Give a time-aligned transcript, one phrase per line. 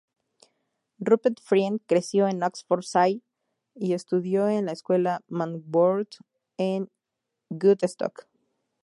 [0.99, 3.21] Rupert Friend creció en Oxfordshire
[3.75, 6.09] y estudió en la Escuela Marlborough
[6.57, 6.89] en
[7.51, 8.27] Woodstock.